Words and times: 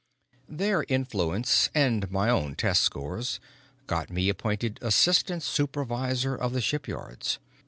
Their 0.49 0.83
influence 0.87 1.69
and 1.75 2.09
my 2.09 2.27
own 2.27 2.55
test 2.55 2.81
scores 2.81 3.39
got 3.85 4.09
me 4.09 4.29
appointed 4.29 4.79
assistant 4.81 5.43
supervisor 5.43 6.33
of 6.33 6.53
the 6.53 6.61
shipyards. 6.61 7.37